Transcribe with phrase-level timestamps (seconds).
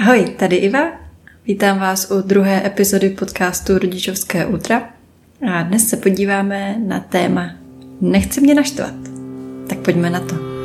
[0.00, 0.80] Ahoj, tady Iva.
[1.46, 4.90] Vítám vás u druhé epizody podcastu Rodičovské útra.
[5.52, 7.50] A dnes se podíváme na téma
[8.00, 8.94] Nechci mě naštvat.
[9.68, 10.57] Tak pojďme na to.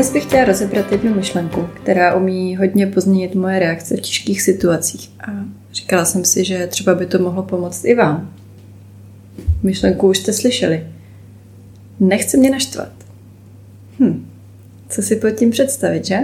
[0.00, 5.10] Dnes bych chtěla rozebrat jednu myšlenku, která umí hodně pozměnit moje reakce v těžkých situacích.
[5.20, 5.30] A
[5.72, 8.32] říkala jsem si, že třeba by to mohlo pomoct i vám.
[9.62, 10.86] Myšlenku už jste slyšeli.
[12.00, 12.92] Nechce mě naštvat.
[13.98, 14.30] Hm,
[14.88, 16.18] co si pod tím představit, že?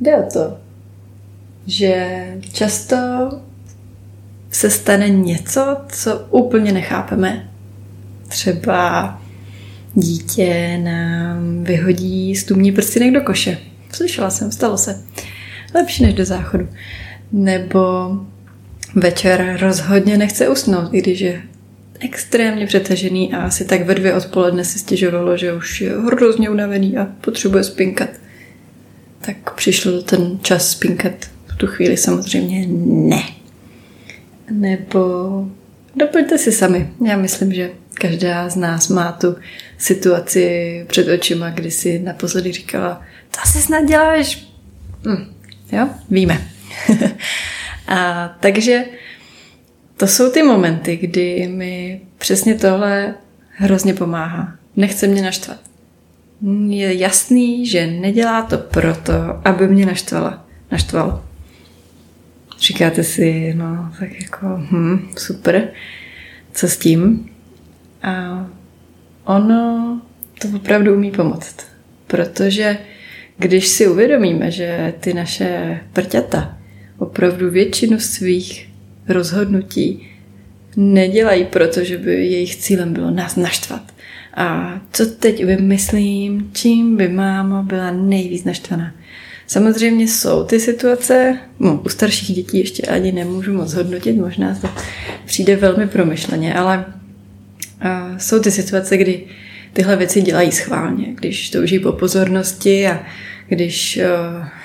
[0.00, 0.58] Jde o to,
[1.66, 2.96] že často
[4.50, 7.50] se stane něco, co úplně nechápeme.
[8.28, 9.20] Třeba
[9.94, 13.58] dítě nám vyhodí stumní prstinek do koše.
[13.92, 15.02] Slyšela jsem, stalo se.
[15.74, 16.68] Lepší než do záchodu.
[17.32, 18.10] Nebo
[18.94, 21.42] večer rozhodně nechce usnout, i když je
[22.00, 26.96] extrémně přetažený a asi tak ve dvě odpoledne si stěžovalo, že už je hrozně unavený
[26.96, 28.08] a potřebuje spinkat.
[29.20, 31.12] Tak přišel ten čas spinkat.
[31.46, 33.22] V tu chvíli samozřejmě ne.
[34.50, 35.00] Nebo
[35.96, 36.90] doplňte si sami.
[37.06, 39.36] Já myslím, že každá z nás má tu
[39.78, 44.48] situaci před očima, kdy si naposledy říkala, to asi snad děláš.
[45.06, 45.34] Hm,
[45.72, 46.48] jo, víme.
[47.88, 48.84] a takže
[49.96, 53.14] to jsou ty momenty, kdy mi přesně tohle
[53.48, 54.56] hrozně pomáhá.
[54.76, 55.58] Nechce mě naštvat.
[56.68, 59.12] Je jasný, že nedělá to proto,
[59.44, 60.46] aby mě naštvala.
[60.72, 61.24] Naštvalo.
[62.60, 65.68] Říkáte si, no, tak jako, hm, super,
[66.52, 67.30] co s tím?
[68.02, 68.46] A
[69.24, 70.00] ono
[70.42, 71.56] to opravdu umí pomoct.
[72.06, 72.78] Protože
[73.38, 76.58] když si uvědomíme, že ty naše prťata
[76.98, 78.68] opravdu většinu svých
[79.08, 80.08] rozhodnutí
[80.76, 83.82] nedělají proto, že by jejich cílem bylo nás naštvat.
[84.34, 88.94] A co teď vymyslím, čím by máma byla nejvíc naštvaná.
[89.46, 94.68] Samozřejmě jsou ty situace, no, u starších dětí ještě ani nemůžu moc hodnotit, možná to
[95.24, 96.84] přijde velmi promyšleně, ale
[97.80, 99.24] a jsou ty situace, kdy
[99.72, 103.02] tyhle věci dělají schválně, když touží po pozornosti a
[103.48, 104.00] když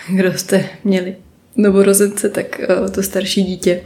[0.08, 1.16] uh, kdo jste měli
[1.56, 3.81] novorozence, tak uh, to starší dítě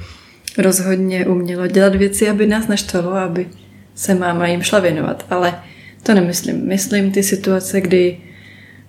[0.58, 3.48] rozhodně umělo dělat věci, aby nás naštvalo, aby
[3.96, 5.26] se máma jim šla věnovat.
[5.30, 5.60] Ale
[6.04, 6.68] to nemyslím.
[6.68, 8.18] Myslím ty situace, kdy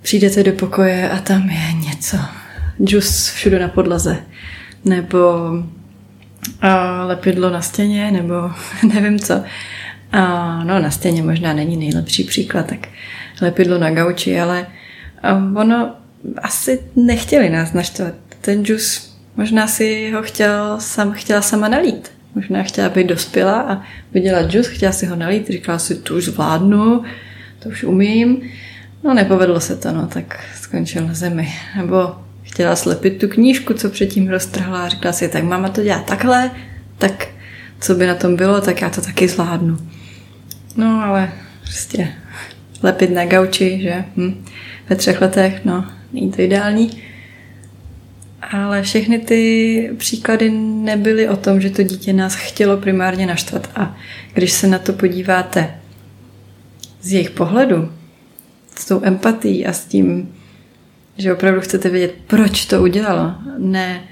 [0.03, 2.17] přijdete do pokoje a tam je něco.
[2.85, 4.17] Džus všude na podlaze.
[4.85, 5.19] Nebo
[6.61, 8.35] a lepidlo na stěně, nebo
[8.95, 9.45] nevím co.
[10.15, 12.89] A no, na stěně možná není nejlepší příklad, tak
[13.41, 14.67] lepidlo na gauči, ale
[15.57, 15.95] ono
[16.43, 18.15] asi nechtěli nás naštvat.
[18.41, 22.11] Ten džus, možná si ho chtěl, sam, chtěla sama nalít.
[22.35, 23.83] Možná chtěla být dospělá a
[24.13, 27.03] viděla džus, chtěla si ho nalít, říkala si, to už zvládnu,
[27.59, 28.43] to už umím.
[29.05, 31.49] No nepovedlo se to, no, tak skončil na zemi.
[31.77, 35.99] Nebo chtěla slepit tu knížku, co předtím roztrhla a říkala si, tak máma to dělá
[35.99, 36.51] takhle,
[36.99, 37.27] tak
[37.81, 39.79] co by na tom bylo, tak já to taky zvládnu.
[40.77, 42.09] No ale prostě
[42.83, 44.45] lepit na gauči, že hm,
[44.89, 47.03] ve třech letech, no, není to ideální.
[48.43, 53.71] Ale všechny ty příklady nebyly o tom, že to dítě nás chtělo primárně naštvat.
[53.77, 53.97] A
[54.35, 55.75] když se na to podíváte
[57.01, 57.93] z jejich pohledu,
[58.77, 60.35] s tou empatií a s tím,
[61.19, 63.35] že opravdu chcete vědět, proč to udělalo.
[63.59, 64.03] Ne,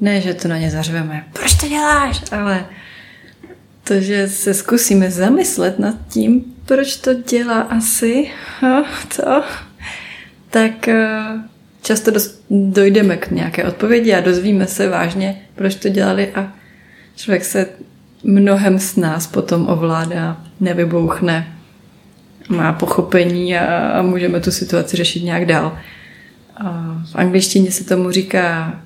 [0.00, 2.66] ne že to na ně zařveme, proč to děláš, ale
[3.84, 8.30] to, že se zkusíme zamyslet nad tím, proč to dělá asi
[9.16, 9.42] to,
[10.50, 11.22] tak eh,
[11.82, 12.10] často
[12.50, 16.52] dojdeme k nějaké odpovědi a dozvíme se vážně, proč to dělali a
[17.16, 17.66] člověk se
[18.24, 21.56] mnohem s nás potom ovládá, nevybouchne,
[22.48, 25.78] má pochopení a, můžeme tu situaci řešit nějak dál.
[27.12, 28.80] V angličtině se tomu říká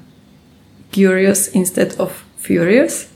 [0.91, 3.09] curious instead of furious.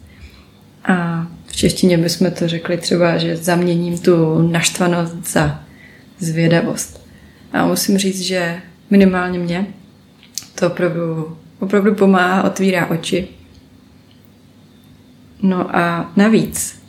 [0.85, 5.65] A v češtině bychom to řekli třeba, že zaměním tu naštvanost za
[6.19, 7.07] zvědavost.
[7.53, 8.61] A musím říct, že
[8.91, 9.67] minimálně mě
[10.55, 13.29] to opravdu, opravdu pomáhá, otvírá oči.
[15.43, 16.83] No a navíc,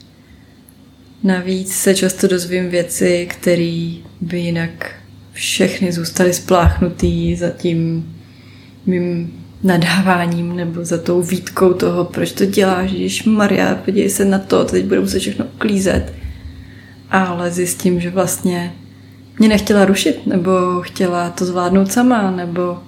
[1.23, 4.95] navíc se často dozvím věci, které by jinak
[5.31, 8.13] všechny zůstaly spláchnutý za tím
[8.85, 14.39] mým nadáváním nebo za tou výtkou toho, proč to děláš, když Maria, podívej se na
[14.39, 16.13] to, teď budu muset všechno uklízet.
[17.09, 18.73] Ale zjistím, že vlastně
[19.39, 22.79] mě nechtěla rušit, nebo chtěla to zvládnout sama, nebo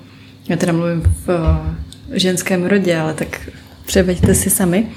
[0.49, 1.59] Já teda mluvím v
[2.11, 3.49] ženském rodě, ale tak
[3.85, 4.91] převeďte si sami.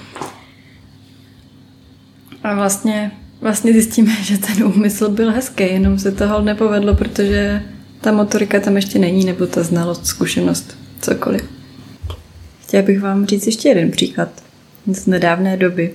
[2.45, 7.63] A vlastně, vlastně zjistíme, že ten úmysl byl hezký, jenom se toho nepovedlo, protože
[8.01, 11.56] ta motorika tam ještě není, nebo ta znalost, zkušenost, cokoliv.
[12.67, 14.43] Chtěla bych vám říct ještě jeden příklad
[14.93, 15.95] z nedávné doby,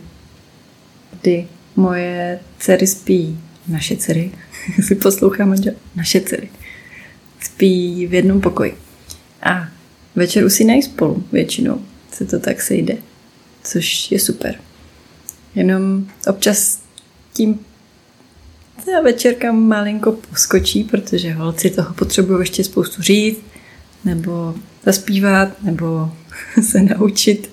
[1.21, 4.31] kdy moje dcery spí, naše dcery,
[4.81, 5.55] si poslouchám
[5.95, 6.49] naše dcery,
[7.39, 8.77] spí v jednom pokoji.
[9.43, 9.67] A
[10.15, 11.81] večer usínají spolu většinou,
[12.11, 12.97] se to tak sejde,
[13.63, 14.55] což je super.
[15.55, 16.79] Jenom občas
[17.33, 17.59] tím
[18.85, 23.39] ta večerka malinko poskočí, protože holci toho potřebují ještě spoustu říct,
[24.05, 26.11] nebo zaspívat, nebo
[26.61, 27.49] se naučit,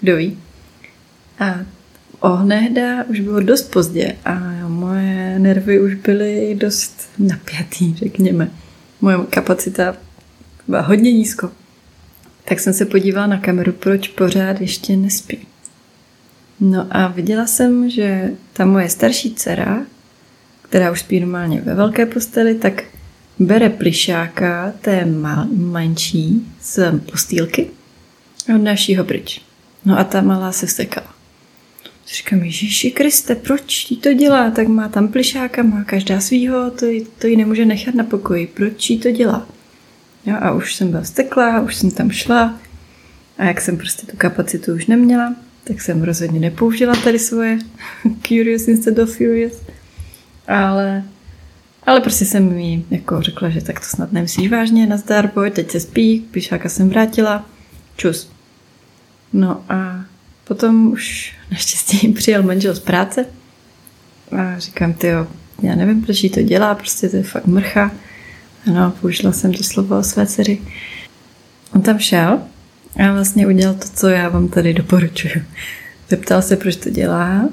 [0.00, 0.38] kdo ví.
[1.38, 1.54] A
[2.20, 8.50] ohnehda už bylo dost pozdě a moje nervy už byly dost napjatý, řekněme.
[9.00, 9.96] Moje kapacita
[10.68, 11.50] byla hodně nízko.
[12.44, 15.38] Tak jsem se podívala na kameru, proč pořád ještě nespí.
[16.60, 19.86] No a viděla jsem, že ta moje starší dcera,
[20.62, 22.84] která už spí normálně ve velké posteli, tak
[23.38, 27.70] bere plišáka té mal, manší z postýlky
[28.54, 29.40] odnáší ho pryč.
[29.84, 31.16] No a ta malá se vstekala.
[32.16, 34.50] Říkám, Ježíši Kriste, proč jí to dělá?
[34.50, 38.46] Tak má tam plišáka, má každá svýho, to, jí, to jí nemůže nechat na pokoji.
[38.46, 39.46] Proč jí to dělá?
[40.26, 42.58] Jo, a už jsem byla steklá, už jsem tam šla
[43.38, 45.34] a jak jsem prostě tu kapacitu už neměla,
[45.64, 47.58] tak jsem rozhodně nepoužila tady svoje
[48.22, 49.62] curious instead of furious.
[50.48, 51.04] Ale,
[51.82, 55.70] ale prostě jsem mi jako řekla, že tak to snad nemyslíš vážně, nazdar, boj, teď
[55.70, 57.46] se spí, píšáka jsem vrátila,
[57.96, 58.35] čus.
[59.36, 60.04] No a
[60.44, 63.26] potom už naštěstí přijel manžel z práce
[64.32, 65.26] a říkám, ty jo,
[65.62, 67.90] já nevím, proč jí to dělá, prostě to je fakt mrcha.
[68.66, 70.60] Ano, použila jsem to slovo o své dceři.
[71.74, 72.40] On tam šel
[73.04, 75.44] a vlastně udělal to, co já vám tady doporučuju.
[76.08, 77.48] Zeptal se, proč to dělá.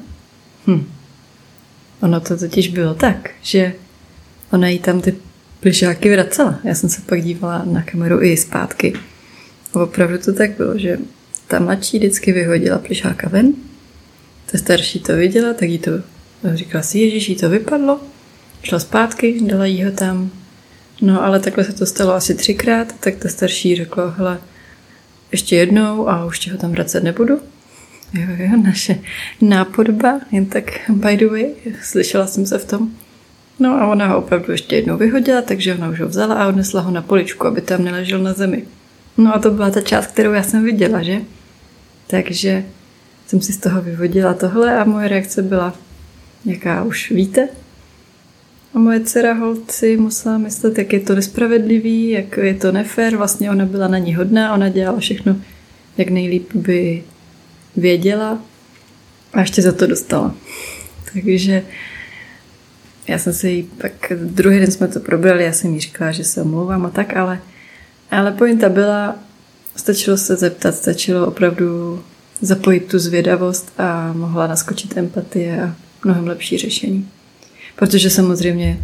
[0.68, 0.86] Hm.
[2.01, 3.74] Ono to totiž bylo tak, že
[4.51, 5.15] ona jí tam ty
[5.59, 6.59] plišáky vracela.
[6.63, 8.94] Já jsem se pak dívala na kameru i zpátky.
[9.74, 10.97] Opravdu to tak bylo, že
[11.53, 13.53] ta mladší vždycky vyhodila plišáka ven,
[14.51, 15.91] ta starší to viděla, tak jí to
[16.53, 18.00] říkala si, ježiš, jí to vypadlo,
[18.63, 20.31] šla zpátky, dala jí ho tam.
[21.01, 24.39] No ale takhle se to stalo asi třikrát, tak ta starší řekla, hele,
[25.31, 27.41] ještě jednou a už ti ho tam vracet nebudu.
[28.13, 29.00] Jo, jo, naše
[29.41, 31.45] nápodba, jen tak by the way,
[31.81, 32.91] slyšela jsem se v tom.
[33.59, 36.81] No a ona ho opravdu ještě jednou vyhodila, takže ona už ho vzala a odnesla
[36.81, 38.63] ho na poličku, aby tam neležel na zemi.
[39.17, 41.21] No a to byla ta část, kterou já jsem viděla, že?
[42.07, 42.65] Takže
[43.27, 45.73] jsem si z toho vyvodila tohle a moje reakce byla,
[46.45, 47.50] jaká už víte.
[48.73, 53.15] A moje dcera holci musela myslet, jak je to nespravedlivý, jak je to nefér.
[53.15, 55.35] Vlastně ona byla na ní hodná, ona dělala všechno,
[55.97, 57.03] jak nejlíp by
[57.75, 58.39] věděla
[59.33, 60.35] a ještě za to dostala.
[61.13, 61.63] Takže
[63.07, 66.23] já jsem si jí pak, druhý den jsme to probrali, já jsem jí říkala, že
[66.23, 67.39] se omlouvám a tak, ale,
[68.11, 69.15] ale pointa byla,
[69.75, 72.00] stačilo se zeptat, stačilo opravdu
[72.42, 75.75] zapojit tu zvědavost a mohla naskočit empatie a
[76.06, 77.10] mnohem lepší řešení.
[77.75, 78.80] Protože samozřejmě,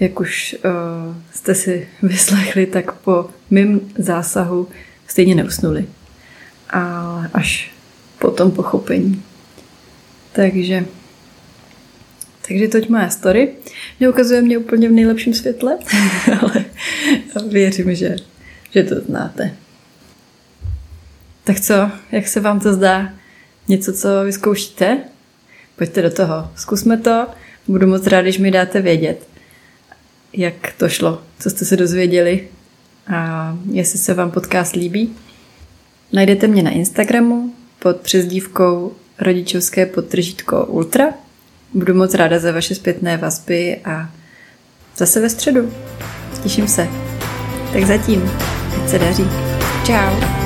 [0.00, 4.68] jak už uh, jste si vyslechli, tak po mém zásahu
[5.06, 5.86] stejně neusnuli.
[6.70, 7.72] Ale až
[8.18, 9.22] po tom pochopení.
[10.32, 10.84] Takže
[12.48, 13.42] takže toť moje story.
[14.00, 15.78] Neukazuje mě úplně v nejlepším světle,
[16.40, 16.64] ale
[17.48, 18.16] věřím, že,
[18.70, 19.54] že to znáte.
[21.50, 23.12] Tak co, jak se vám to zdá?
[23.68, 24.98] Něco, co vyzkoušíte?
[25.76, 26.50] Pojďte do toho.
[26.56, 27.26] Zkusme to.
[27.68, 29.26] Budu moc rád, když mi dáte vědět,
[30.32, 32.48] jak to šlo, co jste se dozvěděli
[33.14, 35.16] a jestli se vám podcast líbí.
[36.12, 41.06] Najdete mě na Instagramu pod přezdívkou rodičovské podtržítko Ultra.
[41.74, 44.10] Budu moc ráda za vaše zpětné vazby a
[44.96, 45.72] zase ve středu.
[46.42, 46.88] Těším se.
[47.72, 48.30] Tak zatím.
[48.82, 49.24] Ať se daří.
[49.84, 50.39] Ciao.